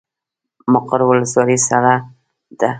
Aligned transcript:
مقر 0.73 0.99
ولسوالۍ 1.09 1.57
سړه 1.67 1.95
ده؟ 2.59 2.69